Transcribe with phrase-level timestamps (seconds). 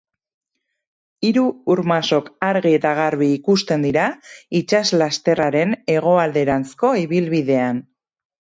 [1.27, 1.43] Hiru
[1.73, 4.07] ur-masok argi eta garbi ikusten dira
[4.63, 7.87] itsaslasterraren hegoalderanzko ibilbidean.